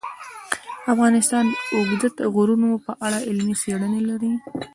افغانستان 0.93 1.45
د 1.49 1.53
اوږده 1.75 2.25
غرونه 2.35 2.69
په 2.85 2.91
اړه 3.05 3.19
علمي 3.27 3.55
څېړنې 3.61 4.01
لري. 4.09 4.33